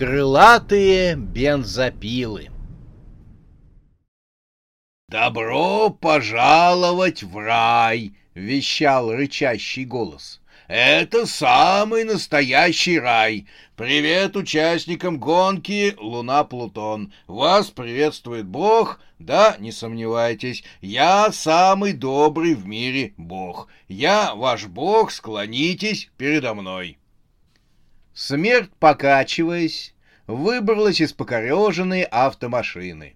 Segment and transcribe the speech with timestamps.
[0.00, 2.48] Крылатые бензопилы.
[5.10, 10.40] «Добро пожаловать в рай!»— вещал рычащий голос.
[10.68, 13.46] «Это самый настоящий рай!
[13.76, 17.12] Привет участникам гонки Луна-Плутон!
[17.26, 19.00] Вас приветствует Бог!
[19.18, 23.68] Да, не сомневайтесь, я самый добрый в мире Бог!
[23.86, 26.96] Я ваш Бог, склонитесь передо мной!»
[28.14, 29.94] Смерть, покачиваясь,
[30.26, 33.14] выбралась из покореженной автомашины.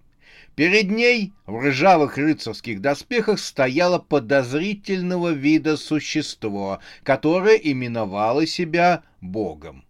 [0.55, 9.83] Перед ней в ржавых рыцарских доспехах стояло подозрительного вида существо, которое именовало себя Богом.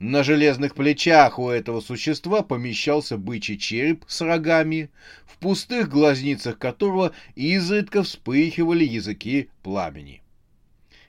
[0.00, 4.90] На железных плечах у этого существа помещался бычий череп с рогами,
[5.24, 10.23] в пустых глазницах которого изредка вспыхивали языки пламени.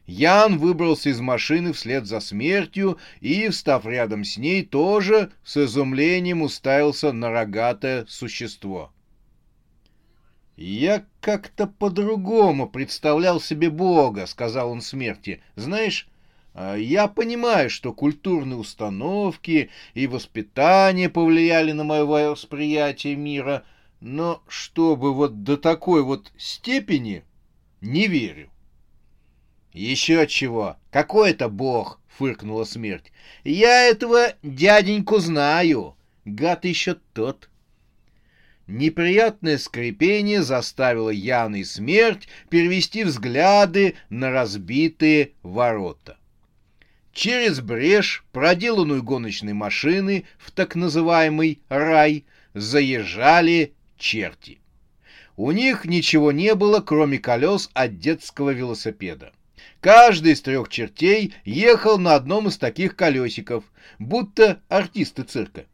[0.07, 6.43] Ян выбрался из машины вслед за смертью и, встав рядом с ней, тоже с изумлением
[6.43, 8.91] уставился на рогатое существо.
[10.57, 15.41] «Я как-то по-другому представлял себе Бога»,— сказал он смерти.
[15.55, 16.07] «Знаешь,
[16.53, 23.65] а, я понимаю, что культурные установки и воспитание повлияли на мое восприятие мира,
[23.99, 27.25] но чтобы вот до такой вот степени
[27.81, 28.49] не верю.
[29.75, 30.77] «Еще чего!
[30.89, 33.11] Какой это бог?»— фыркнула смерть.
[33.43, 35.97] «Я этого дяденьку знаю.
[36.23, 37.49] Гад еще тот».
[38.67, 46.17] Неприятное скрипение заставило Яна и смерть перевести взгляды на разбитые ворота.
[47.11, 54.61] Через брешь, проделанную гоночной машины в так называемый рай, заезжали черти.
[55.35, 59.33] У них ничего не было, кроме колес от детского велосипеда.
[59.85, 63.63] Каждый из трех чертей ехал на одном из таких колесиков,
[63.99, 65.67] будто артисты цирка.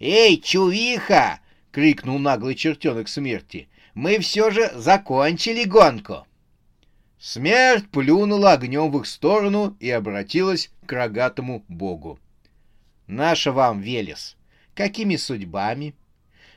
[0.00, 1.40] «Эй, чувиха!»—
[1.72, 3.68] крикнул наглый чертенок смерти.
[3.92, 6.26] «Мы все же закончили гонку!»
[7.20, 12.18] Смерть плюнула огнем в их сторону и обратилась к рогатому богу.
[13.06, 14.38] «Наша вам, Велес,
[14.74, 15.94] какими судьбами?»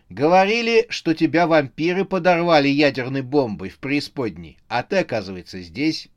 [0.10, 6.10] Говорили, что тебя вампиры подорвали ядерной бомбой в преисподней, а ты, оказывается, здесь.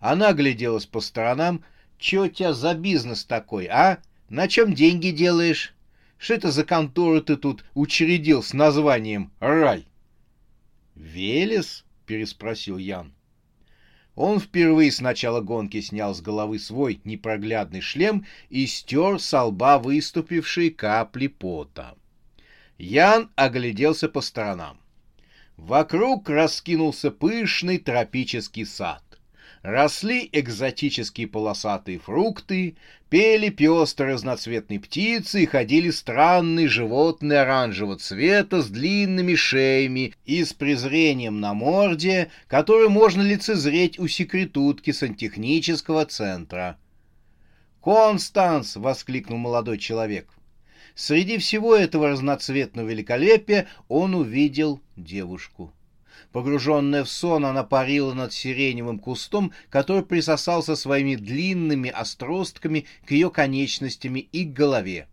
[0.00, 1.64] Она гляделась по сторонам.
[1.98, 3.98] Че у тебя за бизнес такой, а?
[4.28, 5.74] На чем деньги делаешь?
[6.16, 9.86] Что это за контору ты тут учредил с названием «Рай»?»
[10.94, 13.12] «Велес?»— переспросил Ян.
[14.16, 19.78] Он впервые с начала гонки снял с головы свой непроглядный шлем и стер со лба
[19.78, 21.96] выступившие капли пота.
[22.78, 24.80] Ян огляделся по сторонам.
[25.56, 29.07] Вокруг раскинулся пышный тропический сад
[29.62, 32.76] росли экзотические полосатые фрукты,
[33.10, 40.52] пели пестрые разноцветные птицы и ходили странные животные оранжевого цвета с длинными шеями и с
[40.52, 46.78] презрением на морде, которое можно лицезреть у секретутки сантехнического центра.
[47.82, 50.28] «Констанс!»— воскликнул молодой человек.
[50.94, 55.72] Среди всего этого разноцветного великолепия он увидел девушку.
[56.32, 63.30] Погруженная в сон, она парила над сиреневым кустом, который присосался своими длинными остростками к ее
[63.30, 65.08] конечностями и к голове.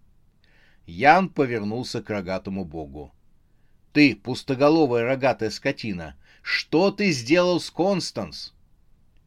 [0.86, 3.14] Ян повернулся к рогатому богу.—
[3.94, 8.54] Ты, пустоголовая рогатая скотина, что ты сделал с Констанс?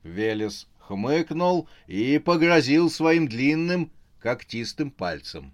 [0.04, 3.90] Велес хмыкнул и погрозил своим длинным
[4.20, 5.52] когтистым пальцем.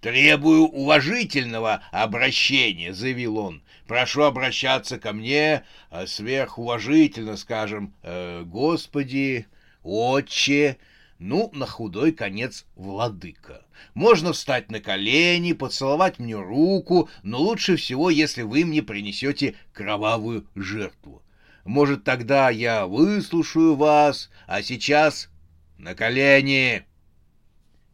[0.00, 3.62] «Требую уважительного обращения»,— заявил он.
[3.86, 9.46] «Прошу обращаться ко мне э, сверхуважительно, скажем, э, Господи,
[9.82, 10.78] Отче,
[11.18, 13.66] ну, на худой конец, владыка.
[13.92, 20.46] Можно встать на колени, поцеловать мне руку, но лучше всего, если вы мне принесете кровавую
[20.54, 21.22] жертву.
[21.64, 25.28] Может, тогда я выслушаю вас, а сейчас
[25.76, 26.86] на колени!»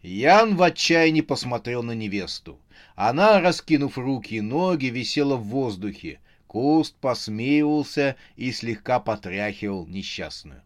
[0.07, 2.61] Ян в отчаянии посмотрел на невесту.
[2.95, 6.21] Она, раскинув руки и ноги, висела в воздухе.
[6.47, 10.63] Куст посмеивался и слегка потряхивал несчастную.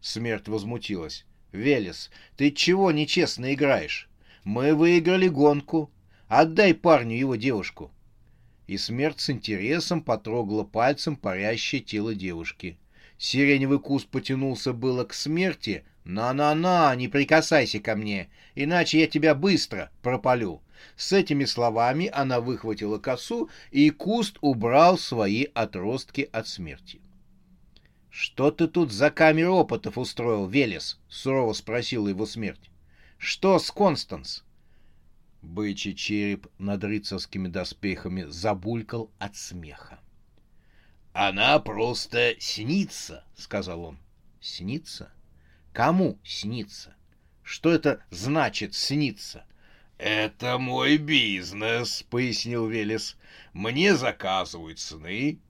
[0.00, 1.24] Смерть возмутилась.
[1.52, 4.08] «Велес, ты чего нечестно играешь?
[4.42, 5.88] Мы выиграли гонку.
[6.26, 7.92] Отдай парню его девушку».
[8.66, 12.78] И смерть с интересом потрогала пальцем парящее тело девушки.
[13.16, 15.84] Сиреневый куст потянулся было к смерти.
[16.04, 20.62] «На-на-на, не прикасайся ко мне, иначе я тебя быстро пропалю».
[20.96, 27.00] С этими словами она выхватила косу, и куст убрал свои отростки от смерти.
[28.10, 32.70] «Что ты тут за камеру опытов устроил, Велес?»— сурово спросила его смерть.
[33.18, 34.44] «Что с Констанс?»
[35.42, 40.00] Бычий череп над рыцарскими доспехами забулькал от смеха.
[41.12, 43.98] «Она просто снится»,— сказал он.
[44.40, 45.12] «Снится?
[45.72, 46.94] Кому снится?
[47.42, 49.44] Что это значит снится?»
[49.98, 53.16] «Это мой бизнес»,— пояснил Велес.
[53.52, 55.40] «Мне заказывают сны,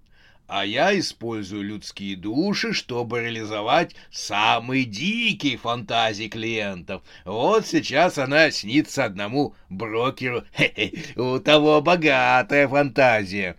[0.51, 7.03] а я использую людские души, чтобы реализовать самые дикие фантазии клиентов.
[7.25, 10.43] Вот сейчас она снится одному брокеру.
[10.57, 13.57] Хе -хе, у того богатая фантазия.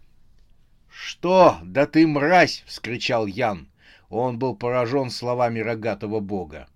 [0.89, 1.59] «Что?
[1.63, 3.70] Да ты мразь!»— вскричал Ян.
[4.11, 6.67] Он был поражен словами рогатого бога.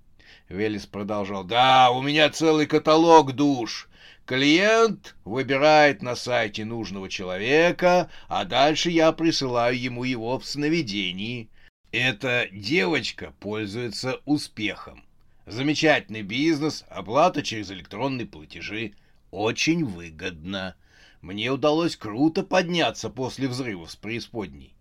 [0.47, 1.43] Велес продолжал.
[1.43, 3.89] «Да, у меня целый каталог душ.
[4.25, 11.49] Клиент выбирает на сайте нужного человека, а дальше я присылаю ему его в сновидении.
[11.91, 15.03] Эта девочка пользуется успехом.
[15.45, 18.93] Замечательный бизнес, оплата через электронные платежи.
[19.31, 20.75] Очень выгодно.
[21.21, 24.74] Мне удалось круто подняться после взрывов с преисподней.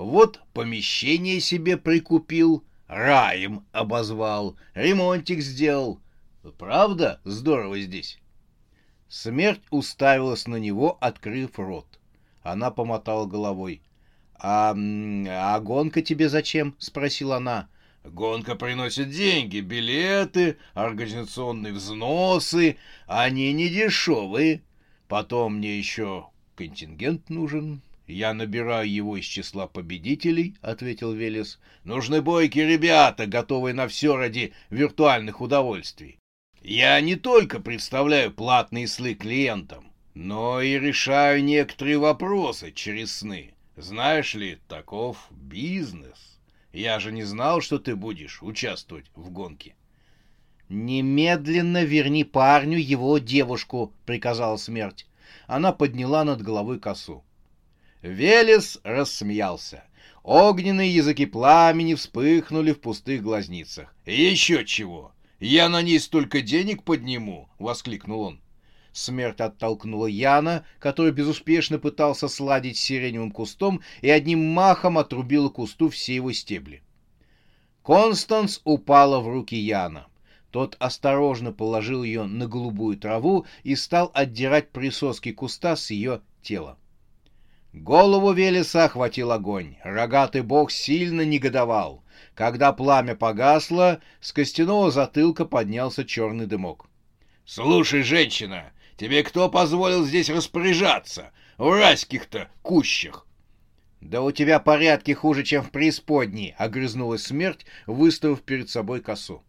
[0.00, 6.00] Вот помещение себе прикупил, раем обозвал, ремонтик сделал.
[6.56, 8.18] Правда здорово здесь?
[9.08, 12.00] Смерть уставилась на него, открыв рот.
[12.42, 13.82] Она помотала головой.
[14.38, 17.68] «А, а гонка тебе зачем?»— спросила она.
[18.02, 22.78] «Гонка приносит деньги, билеты, организационные взносы.
[23.06, 24.62] Они не дешевые.
[25.08, 27.82] Потом мне еще контингент нужен.
[28.10, 31.60] Я набираю его из числа победителей»,— ответил Велес.
[31.84, 36.18] «Нужны бойкие ребята, готовые на все ради виртуальных удовольствий.
[36.60, 43.54] Я не только представляю платные сны клиентам, но и решаю некоторые вопросы через сны.
[43.76, 46.40] Знаешь ли, таков бизнес.
[46.72, 49.76] Я же не знал, что ты будешь участвовать в гонке.
[50.68, 55.06] «Немедленно верни парню его девушку»,— приказала смерть.
[55.46, 57.24] Она подняла над головой косу.
[58.02, 59.84] Велес рассмеялся.
[60.22, 63.94] Огненные языки пламени вспыхнули в пустых глазницах.
[64.04, 65.12] «Еще чего!
[65.40, 68.40] «Я на ней столько денег подниму!»— воскликнул он.
[68.92, 76.14] Смерть оттолкнула Яна, который безуспешно пытался сладить сиреневым кустом, и одним махом отрубила кусту все
[76.14, 76.82] его стебли.
[77.82, 80.08] Констанс упала в руки Яна.
[80.50, 86.76] Тот осторожно положил ее на голубую траву и стал отдирать присоски куста с ее тела.
[87.72, 89.76] Голову Велеса охватил огонь.
[89.84, 92.02] Рогатый бог сильно негодовал.
[92.34, 96.86] Когда пламя погасло, с костяного затылка поднялся черный дымок.—
[97.44, 101.32] Слушай, женщина, тебе кто позволил здесь распоряжаться?
[101.58, 103.26] В райских-то кущах!—
[104.00, 109.44] Да у тебя порядки хуже, чем в преисподней,— огрызнулась смерть, выставив перед собой косу.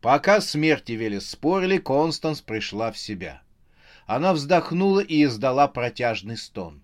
[0.00, 3.42] Пока смерти вели спорили, Констанс пришла в себя.
[4.06, 6.82] Она вздохнула и издала протяжный стон.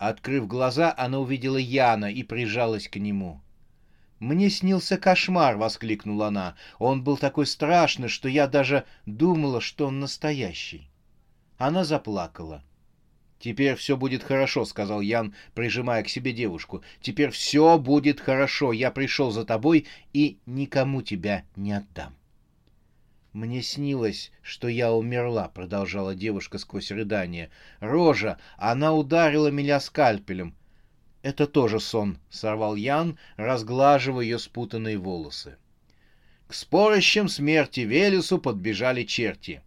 [0.00, 3.42] Открыв глаза, она увидела Яна и прижалась к нему.
[4.18, 6.56] «Мне снился кошмар!»— воскликнула она.
[6.78, 10.88] «Он был такой страшный, что я даже думала, что он настоящий».
[11.58, 12.64] Она заплакала.
[13.40, 16.82] «Теперь все будет хорошо»,— сказал Ян, прижимая к себе девушку.
[17.02, 18.72] «Теперь все будет хорошо.
[18.72, 22.16] Я пришел за тобой и никому тебя не отдам».
[23.32, 27.50] «Мне снилось, что я умерла»,— продолжала девушка сквозь рыдание.
[27.78, 30.56] «Рожа, она ударила меня скальпелем.
[31.22, 35.56] «Это тоже сон»,— сорвал Ян, разглаживая ее спутанные волосы.
[36.48, 39.62] К спорящим смерти Велесу подбежали черти.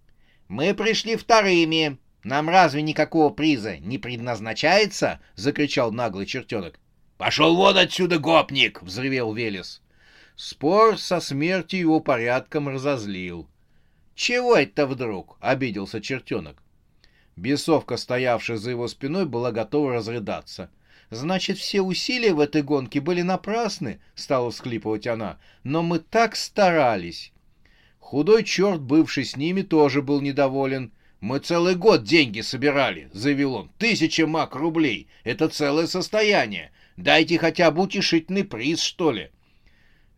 [0.50, 1.98] «Мы пришли вторыми.
[2.24, 6.80] Нам разве никакого приза не предназначается?»— закричал наглый чертенок.
[7.18, 9.82] «Пошел вон отсюда, гопник!»— взревел Велес.
[10.36, 13.48] Спор со смертью его порядком разозлил.
[14.16, 16.62] «Чего это вдруг?»— обиделся чертенок.
[17.36, 20.70] Бесовка, стоявшая за его спиной, была готова разрыдаться—
[21.14, 25.38] Значит, все усилия в этой гонке были напрасны, стала всхлипывать она.
[25.64, 27.32] Но мы так старались.
[28.00, 30.92] Худой черт, бывший с ними, тоже был недоволен.
[31.22, 33.72] Мы целый год деньги собирали, заявил он.
[33.78, 35.08] Тысяча мак рублей.
[35.24, 36.72] Это целое состояние.
[36.98, 39.30] Дайте хотя бы утешительный приз, что ли.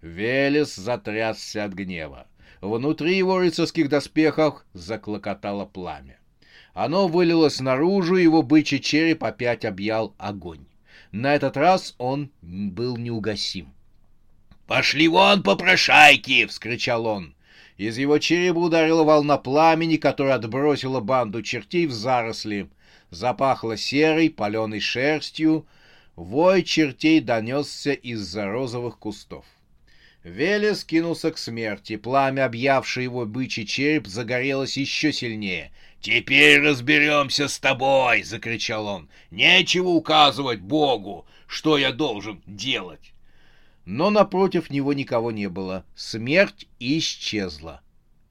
[0.02, 2.26] Велес затрясся от гнева.
[2.62, 6.20] Внутри его рыцарских доспехов заклокотало пламя.
[6.74, 10.66] Оно вылилось наружу, его бычий череп опять объял огонь.
[11.12, 13.74] На этот раз он был неугасим.
[14.68, 17.36] «Пошли вон, попрошайки!»— вскричал он.
[17.78, 22.70] Из его черепа ударила волна пламени, которая отбросила банду чертей в заросли.
[23.10, 25.68] Запахло серой, паленой шерстью.
[26.16, 29.46] Вой чертей донесся из-за розовых кустов.
[30.26, 31.98] Велес кинулся к смерти.
[31.98, 35.72] Пламя, объявшее его бычий череп, загорелось еще сильнее.
[36.02, 39.08] «Теперь разберемся с тобой!»— закричал он.
[39.30, 43.14] «Нечего указывать Богу, что я должен делать!»
[43.86, 45.86] Но напротив него никого не было.
[45.96, 47.82] Смерть исчезла.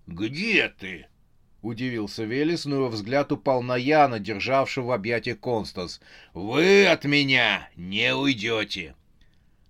[0.09, 1.07] «Где ты?»—
[1.63, 6.01] удивился Велес, но его взгляд упал на Яна, державшего в объятиях Констанс.
[6.33, 8.97] «Вы от меня не уйдете!»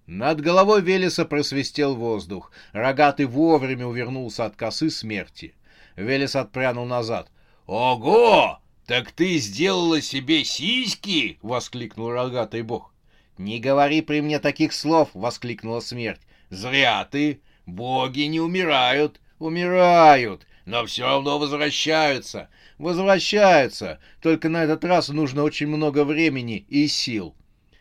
[0.07, 2.53] Над головой Велеса просвистел воздух.
[2.73, 5.55] Рогатый вовремя увернулся от косы смерти.
[5.97, 7.31] Велес отпрянул назад.
[7.67, 8.59] «Ого!
[8.87, 12.93] Так ты сделала себе сиськи?»— воскликнул рогатый бог.
[13.39, 16.21] «Не говори при мне таких слов!»— воскликнула смерть.
[16.51, 17.41] «Зря ты!
[17.65, 20.47] Боги не умирают!» «Умирают!
[20.65, 24.01] Но все равно возвращаются!» «Возвращаются!
[24.21, 27.35] Только на этот раз нужно очень много времени и сил!»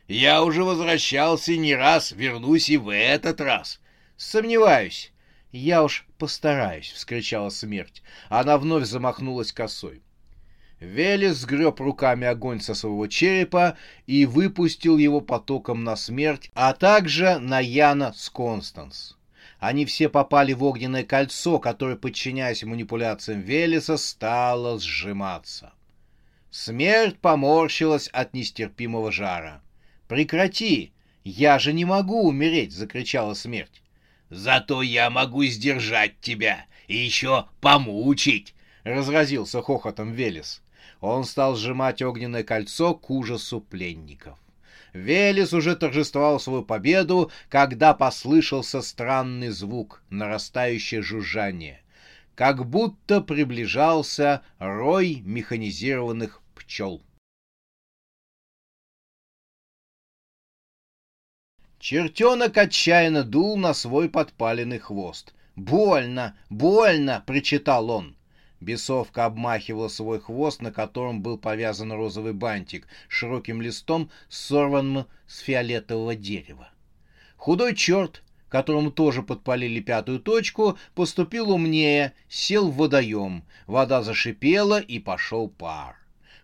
[0.08, 3.80] Я уже возвращался не раз, вернусь и в этот раз.
[4.18, 5.12] Сомневаюсь.
[5.52, 8.04] Я уж постараюсь, вскричала смерть.
[8.28, 10.02] Она вновь замахнулась косой.
[10.80, 17.40] Велес сгреб руками огонь со своего черепа и выпустил его потоком на смерть, а также
[17.40, 19.18] на Яна с Констанс.
[19.60, 25.72] Они все попали в огненное кольцо, которое, подчиняясь манипуляциям Велеса, стало сжиматься.
[26.52, 29.63] Смерть поморщилась от нестерпимого жара.
[30.14, 30.94] «Прекрати!
[31.24, 33.82] Я же не могу умереть!»— закричала смерть.
[34.30, 38.54] «Зато я могу сдержать тебя и еще помучить!»—
[38.84, 40.62] разразился хохотом Велес.
[41.02, 44.38] Он стал сжимать огненное кольцо к ужасу пленников.
[44.94, 51.82] Велес уже торжествовал свою победу, когда послышался странный звук, нарастающее жужжание.
[52.36, 57.02] Как будто приближался рой механизированных пчел.
[61.84, 65.34] Чертенок отчаянно дул на свой подпаленный хвост.
[65.58, 66.34] «Больно!
[66.50, 68.16] Больно!»— причитал он.
[68.62, 76.16] Бесовка обмахивала свой хвост, на котором был повязан розовый бантик, широким листом, сорванным с фиолетового
[76.16, 76.70] дерева.
[77.36, 83.44] Худой черт, которому тоже подпалили пятую точку, поступил умнее, сел в водоем.
[83.68, 85.98] Вода зашипела, и пошел пар.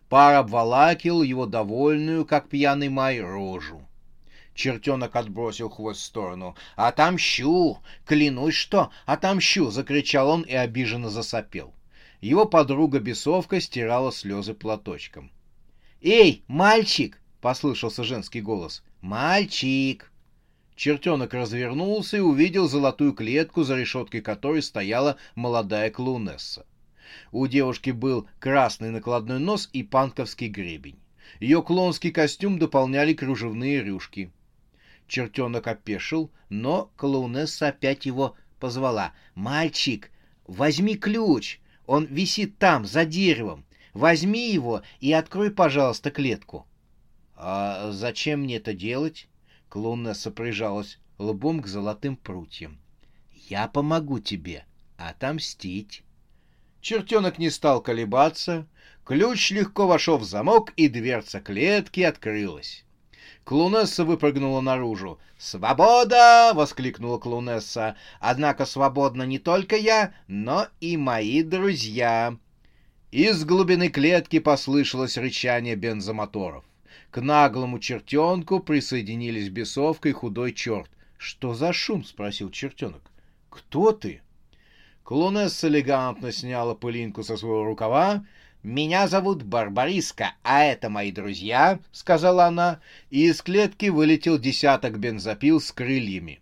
[0.09, 3.85] Пар обволакивал его довольную, как пьяный май, рожу.
[4.59, 6.53] Чертенок отбросил хвост в сторону.
[6.75, 7.77] «Отомщу!
[8.05, 8.91] Клянусь, что!
[9.05, 11.73] Отомщу!»— закричал он и обиженно засопел.
[12.19, 15.31] Его подруга бесовка стирала слезы платочком.
[16.01, 18.83] «Эй, мальчик!»— послышался женский голос.
[18.99, 20.11] «Мальчик!»
[20.75, 26.65] Чертенок развернулся и увидел золотую клетку, за решеткой которой стояла молодая клоунесса.
[27.31, 30.99] У девушки был красный накладной нос и панковский гребень.
[31.39, 34.33] Ее клонский костюм дополняли кружевные рюшки.
[35.09, 39.13] Чертенок опешил, но клоунесса опять его позвала.
[39.35, 40.11] «Мальчик,
[40.45, 43.65] возьми ключ, он висит там, за деревом.
[43.93, 46.67] Возьми его и открой, пожалуйста, клетку».
[47.35, 49.27] «А зачем мне это делать?»
[49.67, 52.79] Клоунесса прижалась лбом к золотым прутьям.
[53.49, 54.65] «Я помогу тебе
[54.97, 56.03] отомстить».
[56.81, 58.67] Чертенок не стал колебаться.
[59.03, 62.85] Ключ легко вошел в замок, и дверца клетки открылась.
[63.49, 65.17] Клоунесса выпрыгнула наружу.
[65.39, 67.95] «Свобода!»— воскликнула Клоунесса.
[68.19, 72.37] «Однако свободна не только я, но и мои друзья».
[73.09, 76.63] Из глубины клетки послышалось рычание бензомоторов.
[77.09, 80.91] К наглому чертенку присоединились бесовка и худой черт.
[81.17, 83.01] «Что за шум?»— спросил чертенок.
[83.49, 84.21] «Кто ты?»
[85.03, 88.23] Клоунесса элегантно сняла пылинку со своего рукава
[88.63, 95.61] «Меня зовут Барбариска, а это мои друзья»,— сказала она, и из клетки вылетел десяток бензопил
[95.61, 96.41] с крыльями.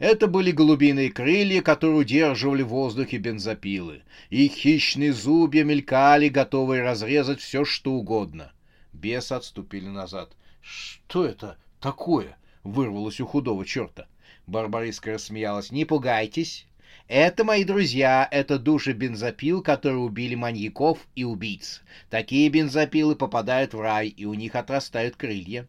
[0.00, 4.02] Это были голубиные крылья, которые удерживали в воздухе бензопилы.
[4.30, 8.50] Их хищные зубья мелькали, готовые разрезать все, что угодно.
[8.92, 10.32] Бесы отступили назад.
[10.60, 14.08] «Что это такое?»— вырвалось у худого черта.
[14.48, 15.70] Барбариска рассмеялась.
[15.70, 16.66] «Не пугайтесь.
[17.08, 21.82] Это мои друзья, это души бензопил, которые убили маньяков и убийц.
[22.10, 25.66] Такие бензопилы попадают в рай, и у них отрастают крылья.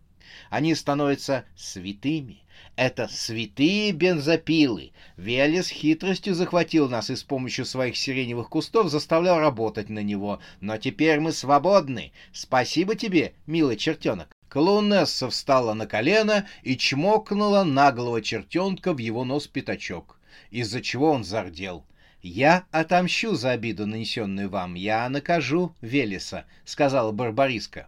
[0.49, 2.43] Они становятся святыми.
[2.75, 4.91] Это святые бензопилы.
[5.17, 10.39] Велес хитростью захватил нас и с помощью своих сиреневых кустов заставлял работать на него.
[10.61, 12.11] Но теперь мы свободны.
[12.33, 14.35] Спасибо тебе, милый чертенок.
[14.49, 20.17] Клоунесса встала на колено и чмокнула наглого чертенка в его нос пятачок,
[20.51, 21.85] из-за чего он зардел.
[22.21, 24.73] «Я отомщу за обиду, нанесенную вам.
[24.73, 27.87] Я накажу Велеса»,— сказала Барбариска.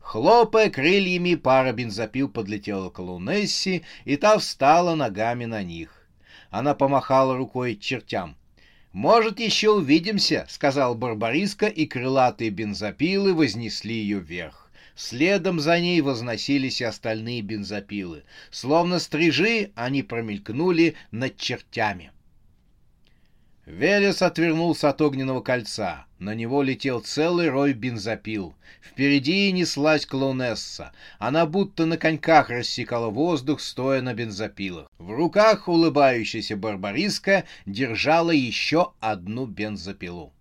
[0.00, 6.08] Хлопая крыльями, пара бензопил подлетела к Лунесси, и та встала ногами на них.
[6.50, 8.36] Она помахала рукой чертям.
[8.92, 14.65] «Может, еще увидимся»,— сказал Барбариска, и крылатые бензопилы вознесли ее вверх.
[14.96, 18.24] Следом за ней возносились и остальные бензопилы.
[18.50, 22.12] Словно стрижи, они промелькнули над чертями.
[23.66, 26.06] Велес отвернулся от огненного кольца.
[26.18, 28.54] На него летел целый рой бензопил.
[28.80, 30.92] Впереди неслась клоунесса.
[31.18, 34.88] Она будто на коньках рассекала воздух, стоя на бензопилах.
[34.98, 40.32] В руках улыбающаяся барбариска держала еще одну бензопилу.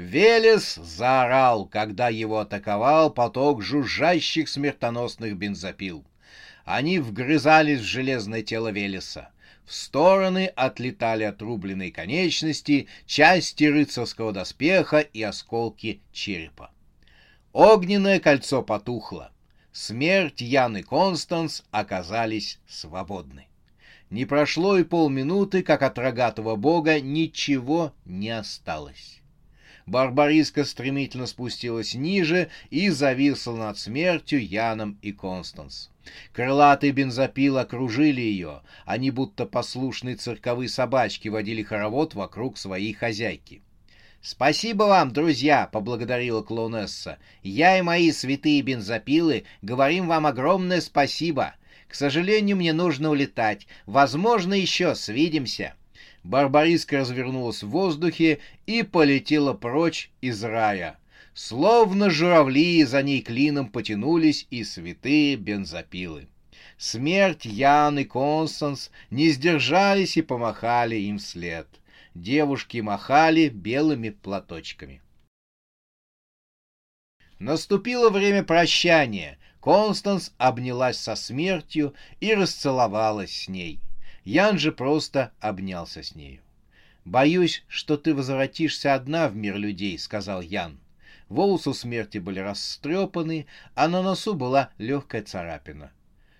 [0.00, 6.06] Велес заорал, когда его атаковал поток жужжащих смертоносных бензопил.
[6.64, 9.28] Они вгрызались в железное тело Велеса.
[9.66, 16.70] В стороны отлетали отрубленные конечности, части рыцарского доспеха и осколки черепа.
[17.52, 19.30] Огненное кольцо потухло.
[19.70, 23.48] Смерть Яны Констанс оказались свободны.
[24.08, 29.19] Не прошло и полминуты, как от рогатого бога ничего не осталось.
[29.90, 35.90] Барбариска стремительно спустилась ниже и зависла над смертью Яном и Констанс.
[36.32, 43.62] Крылатые бензопилы окружили ее, они будто послушные цирковые собачки водили хоровод вокруг своей хозяйки.
[44.22, 47.18] «Спасибо вам, друзья!»— поблагодарила клоунесса.
[47.42, 51.56] «Я и мои святые бензопилы говорим вам огромное спасибо.
[51.88, 53.66] К сожалению, мне нужно улетать.
[53.86, 55.74] Возможно, еще свидимся».
[56.22, 60.98] Барбариска развернулась в воздухе и полетела прочь из рая.
[61.32, 66.28] Словно журавли за ней клином потянулись и святые бензопилы.
[66.76, 71.66] Смерть Ян и Констанс не сдержались и помахали им вслед.
[72.14, 75.00] Девушки махали белыми платочками.
[77.38, 79.38] Наступило время прощания.
[79.60, 83.80] Констанс обнялась со смертью и расцеловалась с ней.
[84.30, 86.40] Ян же просто обнялся с нею.
[87.04, 90.78] «Боюсь, что ты возвратишься одна в мир людей»,— сказал Ян.
[91.28, 95.90] Волосы смерти были растрепаны, а на носу была легкая царапина.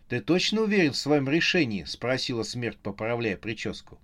[0.08, 3.98] «Ты точно уверен в своем решении?»— спросила смерть, поправляя прическу.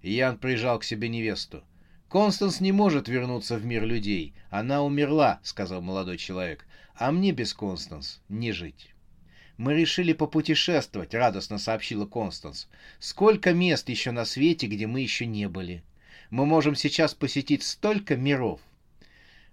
[0.00, 1.64] Ян прижал к себе невесту.
[2.08, 4.32] «Констанс не может вернуться в мир людей.
[4.48, 6.68] Она умерла»,— сказал молодой человек.
[6.94, 8.93] «А мне без Констанс не жить».
[9.56, 12.68] «Мы решили попутешествовать»,— радостно сообщила Констанс.
[12.98, 15.84] «Сколько мест еще на свете, где мы еще не были.
[16.30, 18.60] Мы можем сейчас посетить столько миров».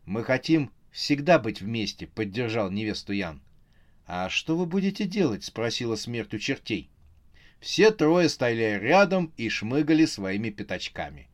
[0.05, 3.41] «Мы хотим всегда быть вместе»,— поддержал невесту Ян.
[4.07, 6.89] «А что вы будете делать?»— спросила смерть у чертей.
[7.59, 11.27] Все трое стояли рядом и шмыгали своими пятачками.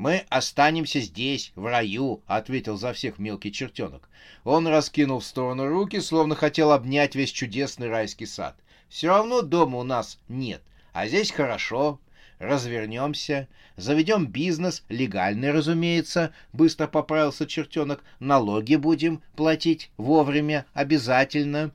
[0.00, 4.08] «Мы останемся здесь, в раю»,— ответил за всех мелкий чертенок.
[4.44, 8.56] Он раскинул в сторону руки, словно хотел обнять весь чудесный райский сад.
[8.88, 10.62] «Все равно дома у нас нет,
[10.94, 12.00] а здесь хорошо.
[12.38, 18.02] Развернемся, заведем бизнес, легальный, разумеется»,— быстро поправился чертенок.
[18.20, 21.72] «Налоги будем платить вовремя, обязательно».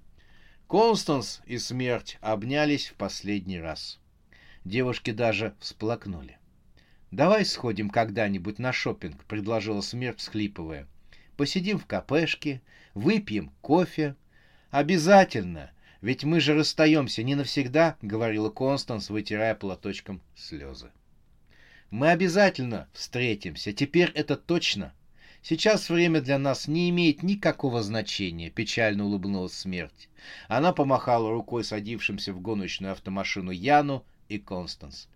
[0.68, 4.00] Констанс и смерть обнялись в последний раз.
[4.64, 6.40] Девушки даже всплакнули.
[7.16, 10.86] «Давай сходим когда-нибудь на шопинг, предложила смерть, всхлипывая.
[11.38, 12.62] «Посидим в кафешке,
[12.94, 14.18] выпьем кофе».
[14.70, 15.72] «Обязательно!
[16.02, 20.92] Ведь мы же расстаемся не навсегда»,— говорила Констанс, вытирая платочком слезы.
[21.90, 24.94] «Мы обязательно встретимся, теперь это точно.
[25.42, 30.10] Сейчас время для нас не имеет никакого значения»,— печально улыбнулась смерть.
[30.50, 35.08] Она помахала рукой садившимся в гоночную автомашину Яну и Констанс.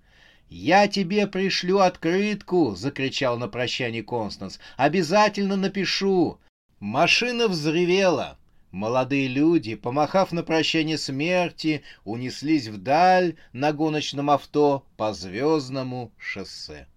[0.49, 4.59] «Я тебе пришлю открытку!»— закричал на прощание Констанс.
[4.77, 6.39] «Обязательно напишу!»
[6.79, 8.35] Машина взревела.
[8.71, 16.87] Молодые люди, помахав на прощание смерти, унеслись вдаль на гоночном авто по звездному шоссе.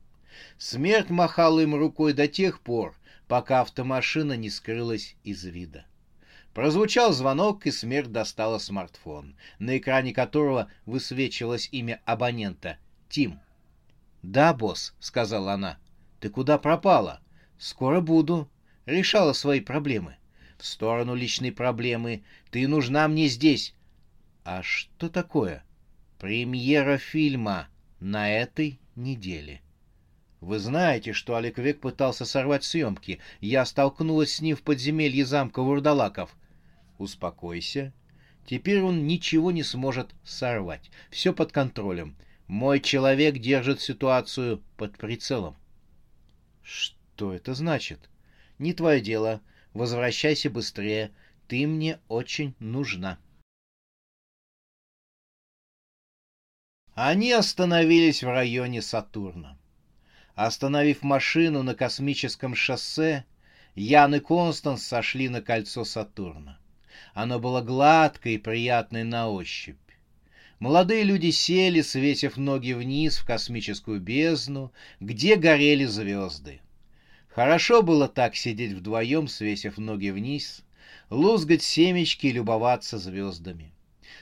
[0.57, 2.95] Смерть махала им рукой до тех пор,
[3.29, 5.85] пока автомашина не скрылась из вида.
[6.55, 12.79] Прозвучал звонок, и смерть достала смартфон, на экране которого высвечивалось имя абонента
[13.13, 13.41] Тим.
[14.23, 15.77] «Да, босс»,— сказала она.
[16.19, 17.21] «Ты куда пропала?»
[17.59, 18.49] «Скоро буду».
[18.87, 20.17] Решала свои проблемы.
[20.57, 22.25] «В сторону личной проблемы.
[22.51, 23.75] Ты нужна мне здесь».
[24.45, 25.63] «А что такое?»
[26.19, 27.69] «Премьера фильма
[28.01, 29.61] на этой неделе».
[30.41, 33.21] Вы знаете, что Олег Век пытался сорвать съемки.
[33.41, 36.35] Я столкнулась с ним в подземелье замка Вурдалаков.
[36.97, 37.93] Успокойся.
[38.47, 40.91] Теперь он ничего не сможет сорвать.
[41.11, 42.17] Все под контролем.
[42.47, 45.57] Мой человек держит ситуацию под прицелом.
[46.63, 48.11] Что это значит?
[48.59, 49.41] Не твое дело.
[49.75, 51.13] Возвращайся быстрее.
[51.49, 53.19] Ты мне очень нужна.
[56.95, 59.59] Они остановились в районе Сатурна.
[60.35, 63.25] Остановив машину на космическом шоссе,
[63.75, 66.59] Ян и Констанс сошли на кольцо Сатурна.
[67.15, 69.79] Оно было гладкое и приятное на ощупь.
[70.63, 74.71] Молодые люди сели, свесив ноги вниз в космическую бездну,
[75.01, 76.61] где горели звезды.
[77.27, 80.63] Хорошо было так сидеть вдвоем, свесив ноги вниз,
[81.11, 83.73] лузгать семечки и любоваться звездами.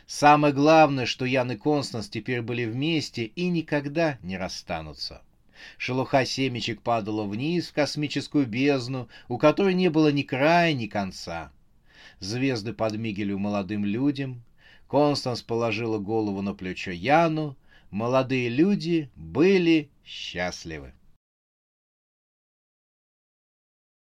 [0.06, 5.20] Самое главное, что Ян и Констанс теперь были вместе и никогда не расстанутся.
[5.76, 11.52] Шелуха семечек падала вниз в космическую бездну, у которой не было ни края, ни конца.
[12.18, 14.42] Звезды подмигили молодым людям.
[14.90, 17.56] Констанс положила голову на плечо Яну.
[17.92, 20.92] Молодые люди были счастливы.